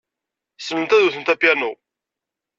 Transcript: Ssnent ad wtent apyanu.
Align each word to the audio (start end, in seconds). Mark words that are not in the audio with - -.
Ssnent 0.57 0.95
ad 0.95 1.03
wtent 1.09 1.33
apyanu. 1.33 1.71